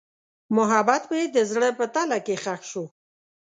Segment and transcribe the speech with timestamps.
[0.55, 2.85] محبت مې د زړه په تله کې ښخ شو.